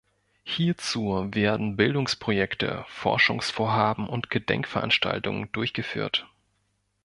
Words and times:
Hierzu 0.43 1.27
werden 1.31 1.75
Bildungsprojekte, 1.77 2.85
Forschungsvorhaben 2.87 4.09
und 4.09 4.31
Gedenkveranstaltungen 4.31 5.51
durchgeführt. 5.51 6.27